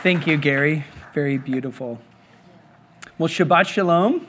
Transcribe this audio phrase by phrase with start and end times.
[0.00, 0.84] Thank you, Gary.
[1.12, 1.98] Very beautiful.
[3.18, 4.28] Well, Shabbat Shalom.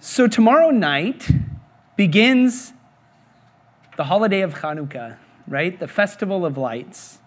[0.00, 1.28] So, tomorrow night
[1.94, 2.72] begins
[3.98, 5.78] the holiday of Hanukkah, right?
[5.78, 7.18] The festival of lights.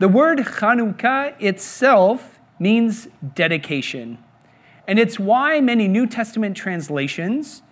[0.00, 4.18] The word Hanukkah itself means dedication.
[4.88, 7.62] And it's why many New Testament translations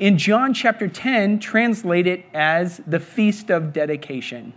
[0.00, 4.52] in John chapter 10 translate it as the Feast of Dedication.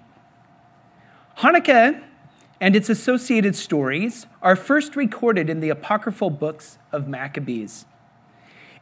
[1.42, 2.00] Hanukkah
[2.60, 7.88] and its associated stories are first recorded in the apocryphal books of Maccabees.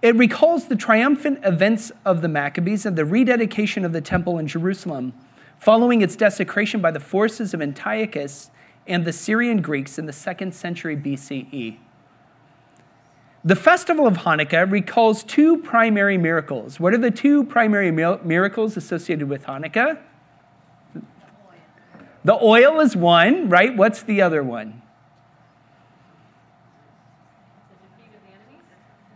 [0.01, 4.45] It recalls the triumphant events of the Maccabees and the rededication of the temple in
[4.45, 5.13] Jerusalem,
[5.57, 8.51] following its desecration by the forces of Antiochus
[8.85, 11.77] and the Syrian Greeks in the second century BCE.
[13.45, 16.77] The festival of Hanukkah recalls two primary miracles.
[16.77, 19.99] What are the two primary miracles associated with Hanukkah?
[22.23, 23.75] The oil is one, right?
[23.75, 24.81] What's the other one?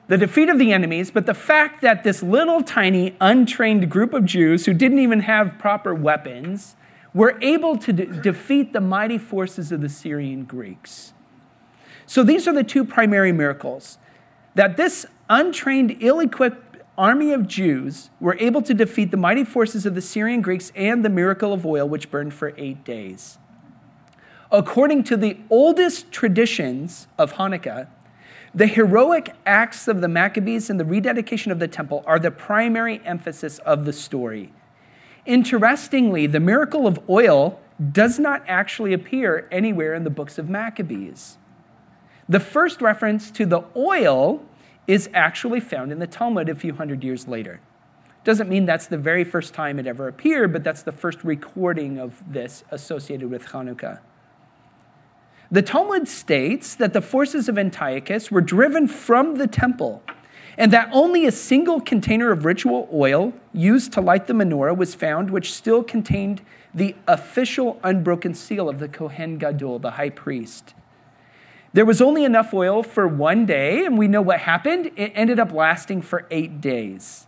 [0.08, 4.25] the defeat of the enemies, but the fact that this little tiny untrained group of
[4.25, 6.75] Jews who didn't even have proper weapons
[7.13, 11.13] were able to de- defeat the mighty forces of the Syrian Greeks.
[12.06, 13.97] So these are the two primary miracles
[14.56, 16.62] that this untrained, ill equipped
[16.97, 21.03] army of Jews were able to defeat the mighty forces of the Syrian Greeks and
[21.03, 23.38] the miracle of oil, which burned for eight days.
[24.52, 27.88] According to the oldest traditions of Hanukkah,
[28.53, 33.02] the heroic acts of the Maccabees and the rededication of the temple are the primary
[33.03, 34.53] emphasis of the story.
[35.25, 37.59] Interestingly, the miracle of oil
[37.91, 41.38] does not actually appear anywhere in the books of Maccabees.
[42.30, 44.45] The first reference to the oil
[44.88, 47.59] is actually found in the Talmud a few hundred years later.
[48.23, 52.00] Doesn't mean that's the very first time it ever appeared, but that's the first recording
[52.00, 54.00] of this associated with Hanukkah.
[55.52, 60.02] The Talmud states that the forces of Antiochus were driven from the temple
[60.57, 64.96] and that only a single container of ritual oil used to light the menorah was
[64.96, 66.41] found, which still contained
[66.74, 70.74] the official unbroken seal of the Kohen Gadol, the high priest.
[71.73, 74.91] There was only enough oil for one day, and we know what happened.
[74.95, 77.25] It ended up lasting for eight days.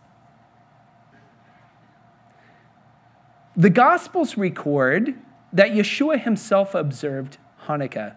[3.57, 5.15] The Gospels record
[5.51, 8.15] that Yeshua himself observed Hanukkah.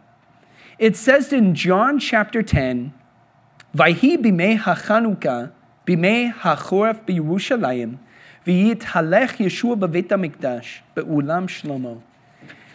[0.79, 2.93] It says in John chapter 10,
[3.75, 5.53] Vayhi bimei hachanukah,
[5.87, 7.99] bimei hachoref b'Yerushalayim,
[8.45, 12.03] Yeshua b'vet HaMikdash, be'ulam Shlomo.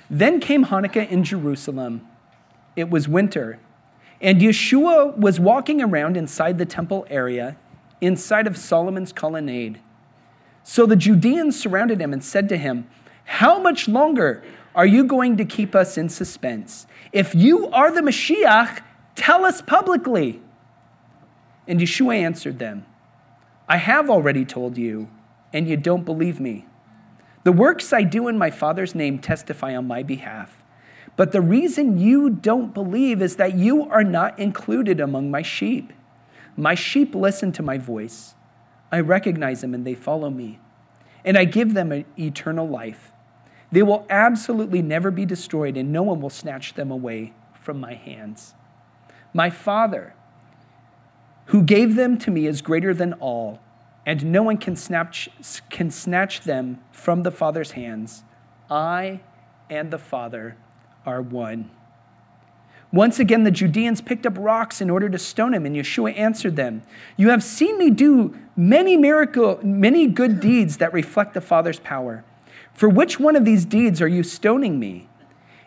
[0.10, 2.08] Then came Hanukkah in Jerusalem
[2.76, 3.60] it was winter.
[4.22, 7.58] And Yeshua was walking around inside the temple area,
[8.00, 9.80] inside of Solomon's colonnade.
[10.64, 12.88] So the Judeans surrounded him and said to him,
[13.26, 16.88] How much longer are you going to keep us in suspense?
[17.12, 18.82] If you are the Mashiach,
[19.16, 20.42] tell us publicly.
[21.68, 22.86] And Yeshua answered them,
[23.68, 25.10] I have already told you,
[25.52, 26.66] and you don't believe me.
[27.44, 30.63] The works I do in my Father's name testify on my behalf.
[31.16, 35.94] But the reason you don't believe is that you are not included among my sheep.
[36.58, 38.36] My sheep listen to my voice.
[38.92, 40.60] I recognize them and they follow me.
[41.26, 43.12] And I give them an eternal life.
[43.72, 47.96] They will absolutely never be destroyed, and no one will snatch them away from my
[47.96, 48.54] hands.
[49.34, 50.14] My Father,
[51.46, 53.60] who gave them to me, is greater than all,
[54.06, 55.28] and no one can snatch,
[55.72, 58.24] can snatch them from the Father's hands.
[58.70, 59.22] I
[59.72, 60.56] and the Father
[61.06, 61.70] are one.
[62.92, 66.56] Once again, the Judeans picked up rocks in order to stone him, and Yeshua answered
[66.56, 66.84] them,
[67.18, 72.24] You have seen me do many miracle, many good deeds that reflect the Father's power.
[72.74, 75.10] For which one of these deeds are you stoning me?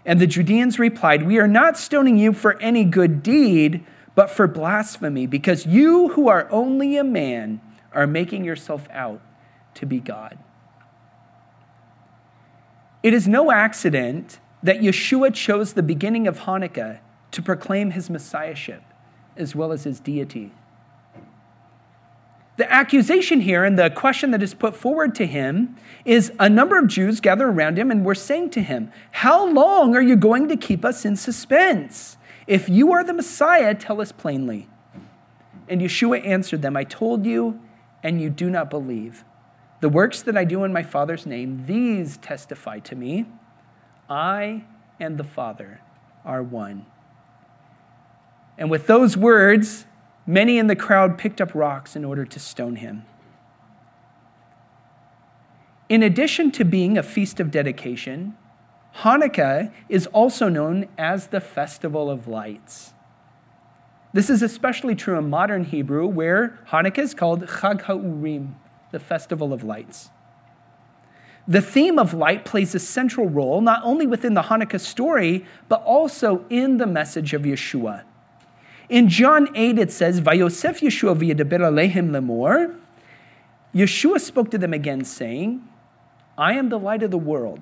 [0.05, 4.47] And the Judeans replied, We are not stoning you for any good deed, but for
[4.47, 7.61] blasphemy, because you who are only a man
[7.93, 9.21] are making yourself out
[9.75, 10.39] to be God.
[13.03, 16.99] It is no accident that Yeshua chose the beginning of Hanukkah
[17.31, 18.83] to proclaim his messiahship
[19.37, 20.53] as well as his deity.
[22.57, 26.79] The accusation here and the question that is put forward to him is a number
[26.79, 30.49] of Jews gather around him and were saying to him, How long are you going
[30.49, 32.17] to keep us in suspense?
[32.49, 34.69] If you are the Messiah, tell us plainly.
[35.69, 37.61] And Yeshua answered them, I told you,
[38.03, 39.23] and you do not believe.
[39.81, 43.27] The works that I do in my Father's name, these testify to me.
[44.09, 44.65] I
[45.01, 45.81] and the Father
[46.25, 46.87] are one.
[48.59, 49.87] And with those words,
[50.27, 53.05] many in the crowd picked up rocks in order to stone him.
[55.89, 58.37] In addition to being a feast of dedication,
[59.03, 62.95] Hanukkah is also known as the Festival of Lights.
[64.13, 68.55] This is especially true in modern Hebrew, where Hanukkah is called Chag HaUrim,
[68.91, 70.11] the Festival of Lights.
[71.49, 75.83] The theme of light plays a central role not only within the Hanukkah story, but
[75.85, 78.03] also in the message of Yeshua.
[78.89, 82.77] In John 8, it says, Vayosef Yeshua v'yedaber alehem lemor.
[83.75, 85.63] Yeshua spoke to them again, saying,
[86.37, 87.61] I am the light of the world.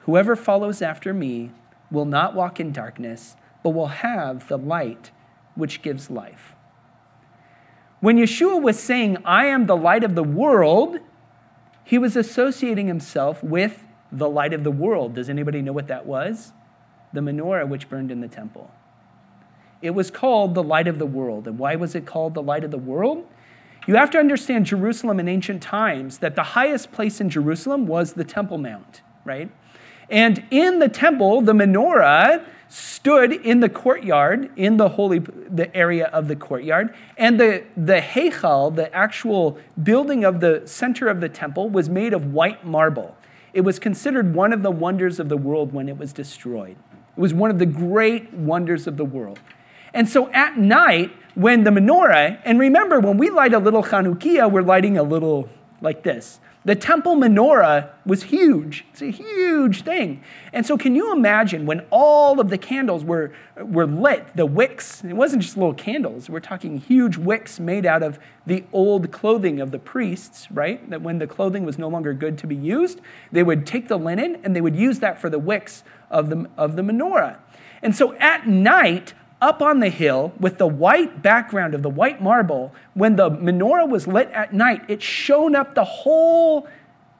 [0.00, 1.50] Whoever follows after me
[1.90, 5.10] will not walk in darkness, but will have the light
[5.54, 6.54] which gives life.
[8.00, 10.98] When Yeshua was saying, I am the light of the world,
[11.90, 13.82] he was associating himself with
[14.12, 15.16] the light of the world.
[15.16, 16.52] Does anybody know what that was?
[17.12, 18.70] The menorah which burned in the temple.
[19.82, 21.48] It was called the light of the world.
[21.48, 23.26] And why was it called the light of the world?
[23.88, 28.12] You have to understand Jerusalem in ancient times that the highest place in Jerusalem was
[28.12, 29.50] the Temple Mount, right?
[30.08, 36.06] And in the temple, the menorah stood in the courtyard, in the holy the area
[36.06, 41.28] of the courtyard, and the, the heichal, the actual building of the center of the
[41.28, 43.16] temple, was made of white marble.
[43.52, 46.76] It was considered one of the wonders of the world when it was destroyed.
[47.16, 49.40] It was one of the great wonders of the world.
[49.92, 54.48] And so at night, when the menorah, and remember, when we light a little Chanukiah,
[54.48, 55.48] we're lighting a little
[55.80, 56.38] like this.
[56.62, 58.84] The temple menorah was huge.
[58.90, 60.22] It's a huge thing.
[60.52, 65.02] And so, can you imagine when all of the candles were, were lit, the wicks?
[65.02, 66.28] It wasn't just little candles.
[66.28, 70.88] We're talking huge wicks made out of the old clothing of the priests, right?
[70.90, 73.00] That when the clothing was no longer good to be used,
[73.32, 76.46] they would take the linen and they would use that for the wicks of the,
[76.58, 77.38] of the menorah.
[77.82, 82.22] And so, at night, up on the hill with the white background of the white
[82.22, 86.68] marble, when the menorah was lit at night, it shone up the whole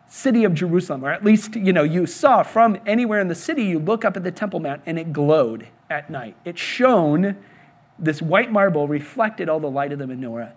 [0.06, 3.64] city of Jerusalem, or at least, you know, you saw from anywhere in the city,
[3.64, 6.36] you look up at the Temple Mount and it glowed at night.
[6.44, 7.36] It shone,
[7.98, 10.52] this white marble reflected all the light of the menorah.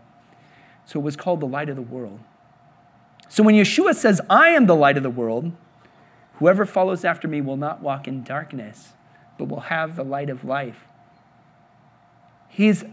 [0.85, 2.19] So it was called the light of the world.
[3.29, 5.51] So when Yeshua says, I am the light of the world,
[6.35, 8.93] whoever follows after me will not walk in darkness,
[9.37, 10.87] but will have the light of life.
[12.53, 12.85] He's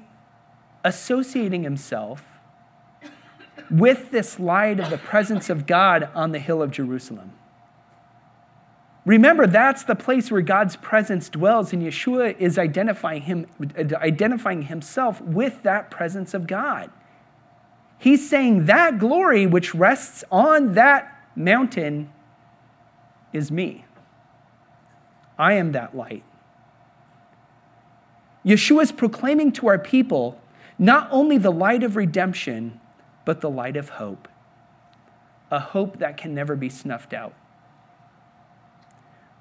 [0.84, 2.24] associating himself
[3.70, 7.32] with this light of the presence of God on the hill of Jerusalem.
[9.04, 13.46] Remember, that's the place where God's presence dwells, and Yeshua is identifying, him,
[13.76, 16.90] identifying himself with that presence of God.
[17.98, 22.10] He's saying that glory which rests on that mountain
[23.34, 23.84] is me.
[25.38, 26.24] I am that light.
[28.44, 30.40] Yeshua is proclaiming to our people
[30.78, 32.80] not only the light of redemption,
[33.24, 34.28] but the light of hope,
[35.50, 37.34] a hope that can never be snuffed out.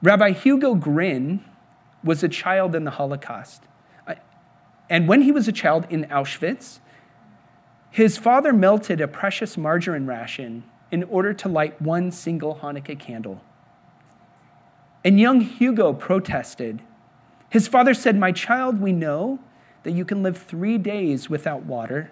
[0.02, 1.44] Rabbi Hugo Gryn
[2.04, 3.64] was a child in the Holocaust.
[4.90, 6.80] And when he was a child in Auschwitz,
[7.92, 13.44] his father melted a precious margarine ration in order to light one single Hanukkah candle.
[15.06, 16.82] And young Hugo protested
[17.50, 19.40] his father said, My child, we know
[19.84, 22.12] that you can live three days without water,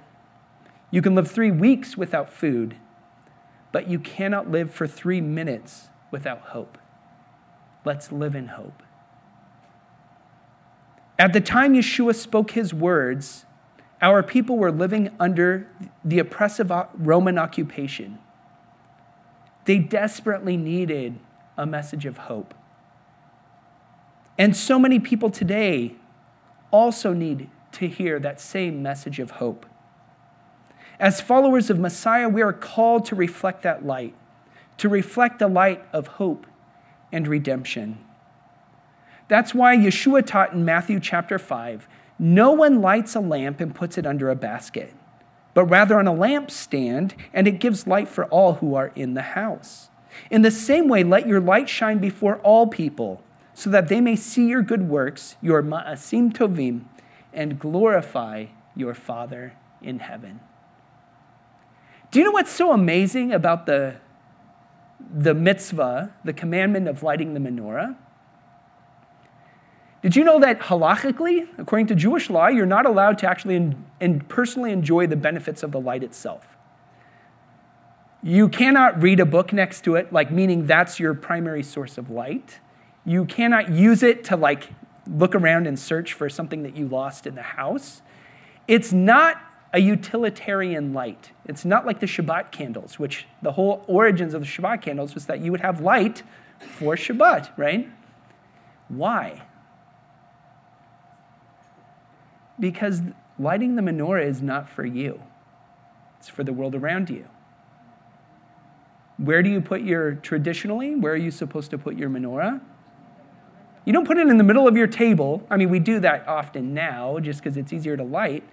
[0.89, 2.75] you can live three weeks without food,
[3.71, 6.77] but you cannot live for three minutes without hope.
[7.85, 8.83] Let's live in hope.
[11.19, 13.45] At the time Yeshua spoke his words,
[14.01, 15.67] our people were living under
[16.05, 18.19] the oppressive Roman occupation.
[19.65, 21.19] They desperately needed
[21.57, 22.53] a message of hope.
[24.37, 25.95] And so many people today
[26.71, 29.65] also need to hear that same message of hope.
[30.99, 34.15] As followers of Messiah, we are called to reflect that light,
[34.77, 36.47] to reflect the light of hope
[37.11, 37.99] and redemption.
[39.27, 41.87] That's why Yeshua taught in Matthew chapter 5
[42.19, 44.91] no one lights a lamp and puts it under a basket,
[45.53, 49.21] but rather on a lampstand, and it gives light for all who are in the
[49.21, 49.89] house.
[50.31, 53.21] In the same way, let your light shine before all people
[53.57, 56.83] so that they may see your good works, your ma'asim tovim,
[57.33, 58.45] and glorify
[58.75, 60.39] your Father in heaven.
[62.11, 63.95] Do you know what's so amazing about the,
[65.11, 67.95] the mitzvah, the commandment of lighting the menorah?
[70.03, 74.21] Did you know that halachically, according to Jewish law, you're not allowed to actually in
[74.27, 76.55] personally enjoy the benefits of the light itself?
[78.21, 82.11] You cannot read a book next to it, like meaning that's your primary source of
[82.11, 82.59] light.
[83.07, 84.69] You cannot use it to like
[85.09, 88.01] look around and search for something that you lost in the house.
[88.67, 91.31] It's not a utilitarian light.
[91.45, 95.25] It's not like the Shabbat candles, which the whole origins of the Shabbat candles was
[95.27, 96.23] that you would have light
[96.59, 97.89] for Shabbat, right?
[98.89, 99.41] Why?
[102.59, 103.01] Because
[103.39, 105.21] lighting the menorah is not for you,
[106.19, 107.25] it's for the world around you.
[109.15, 112.59] Where do you put your, traditionally, where are you supposed to put your menorah?
[113.87, 115.47] You don't put it in the middle of your table.
[115.49, 118.43] I mean, we do that often now just because it's easier to light.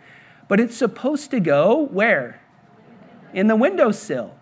[0.47, 2.41] But it's supposed to go where?
[3.33, 4.33] In the windowsill.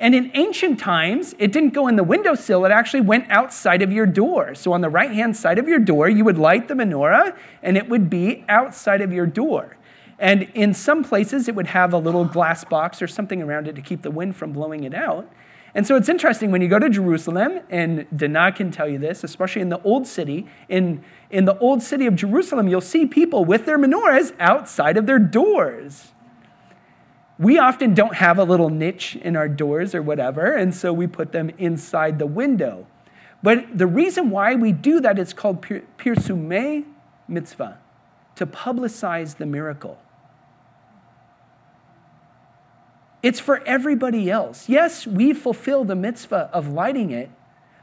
[0.00, 3.92] And in ancient times, it didn't go in the windowsill, it actually went outside of
[3.92, 4.56] your door.
[4.56, 7.76] So on the right hand side of your door, you would light the menorah and
[7.76, 9.76] it would be outside of your door.
[10.18, 13.76] And in some places, it would have a little glass box or something around it
[13.76, 15.30] to keep the wind from blowing it out.
[15.74, 19.22] And so it's interesting when you go to Jerusalem, and Dana can tell you this,
[19.22, 23.44] especially in the old city, in, in the old city of Jerusalem, you'll see people
[23.44, 26.12] with their menorahs outside of their doors
[27.38, 31.06] we often don't have a little niche in our doors or whatever, and so we
[31.06, 32.86] put them inside the window.
[33.42, 36.84] But the reason why we do that is called pirsume
[37.28, 37.78] mitzvah,
[38.34, 39.98] to publicize the miracle.
[43.22, 44.68] It's for everybody else.
[44.68, 47.30] Yes, we fulfill the mitzvah of lighting it,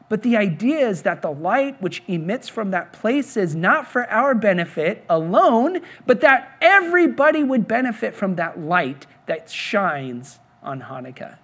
[0.07, 4.09] but the idea is that the light which emits from that place is not for
[4.09, 11.37] our benefit alone, but that everybody would benefit from that light that shines on Hanukkah.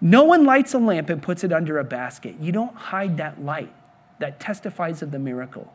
[0.00, 2.34] No one lights a lamp and puts it under a basket.
[2.40, 3.72] You don't hide that light
[4.18, 5.72] that testifies of the miracle.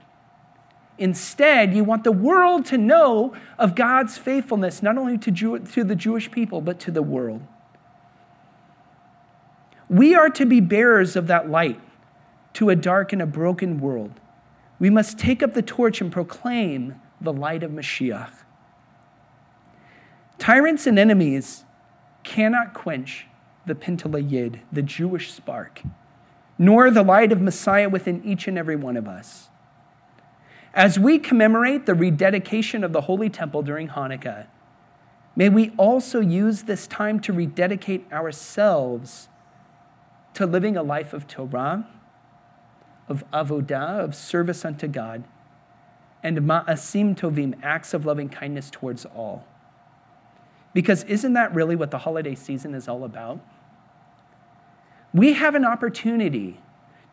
[0.97, 5.83] Instead, you want the world to know of God's faithfulness, not only to, Jew- to
[5.83, 7.41] the Jewish people, but to the world.
[9.89, 11.79] We are to be bearers of that light
[12.53, 14.19] to a dark and a broken world.
[14.79, 18.31] We must take up the torch and proclaim the light of Mashiach.
[20.39, 21.63] Tyrants and enemies
[22.23, 23.27] cannot quench
[23.65, 25.81] the Pintele Yid, the Jewish spark,
[26.57, 29.49] nor the light of Messiah within each and every one of us.
[30.77, 34.45] As we commemorate the rededication of the Holy Temple during Hanukkah,
[35.35, 39.27] may we also use this time to rededicate ourselves
[40.35, 41.87] to living a life of Torah,
[43.09, 45.23] of avodah, of service unto God,
[46.21, 49.47] and ma'asim tovim, acts of loving kindness towards all.
[50.75, 53.39] Because isn't that really what the holiday season is all about?
[55.11, 56.59] We have an opportunity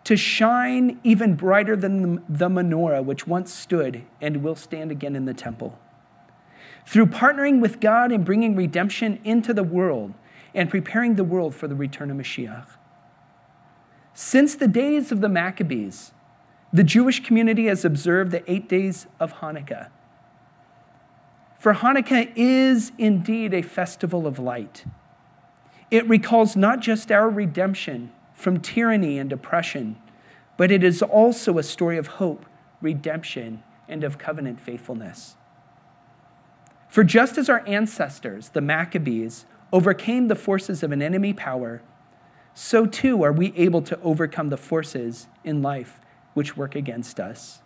[0.05, 5.25] to shine even brighter than the menorah which once stood and will stand again in
[5.25, 5.79] the temple.
[6.87, 10.13] Through partnering with God and bringing redemption into the world
[10.55, 12.67] and preparing the world for the return of Mashiach.
[14.13, 16.13] Since the days of the Maccabees,
[16.73, 19.89] the Jewish community has observed the eight days of Hanukkah.
[21.59, 24.85] For Hanukkah is indeed a festival of light.
[25.91, 29.97] It recalls not just our redemption from tyranny and oppression,
[30.57, 32.45] but it is also a story of hope,
[32.83, 35.37] redemption, and of covenant faithfulness.
[36.88, 41.83] For just as our ancestors, the Maccabees, overcame the forces of an enemy power
[42.55, 46.00] so too are we able to overcome the forces in life
[46.35, 47.61] which work against us.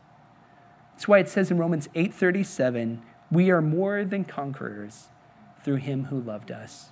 [0.92, 5.10] That's why it says in Romans 8:37, we are more than conquerors
[5.62, 6.90] through him who loved us.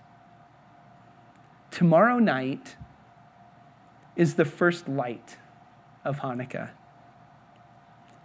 [1.70, 2.76] Tomorrow night
[4.16, 5.36] is the first light
[6.04, 6.70] of Hanukkah.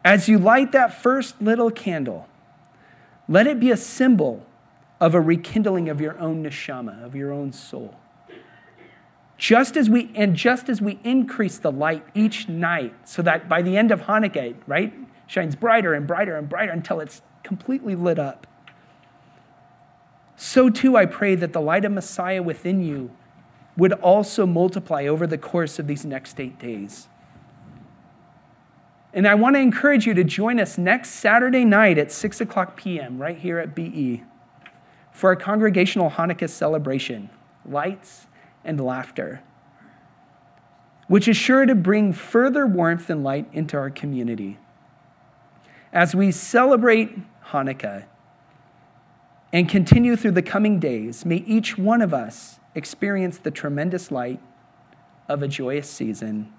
[0.03, 2.27] As you light that first little candle,
[3.27, 4.45] let it be a symbol
[4.99, 7.95] of a rekindling of your own neshama, of your own soul.
[9.37, 13.61] Just as we and just as we increase the light each night, so that by
[13.61, 14.93] the end of Hanukkah, right,
[15.25, 18.45] shines brighter and brighter and brighter until it's completely lit up.
[20.35, 23.11] So too I pray that the light of Messiah within you
[23.81, 27.07] would also multiply over the course of these next eight days.
[29.11, 32.77] And I want to encourage you to join us next Saturday night at 6 o'clock
[32.77, 34.23] p.m., right here at BE,
[35.11, 37.31] for a congregational Hanukkah celebration.
[37.65, 38.27] Lights
[38.63, 39.41] and laughter,
[41.07, 44.59] which is sure to bring further warmth and light into our community.
[45.91, 48.05] As we celebrate Hanukkah
[49.51, 54.39] and continue through the coming days, may each one of us experience the tremendous light
[55.27, 56.51] of a joyous season.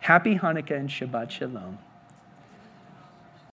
[0.00, 1.78] Happy Hanukkah and Shabbat Shalom.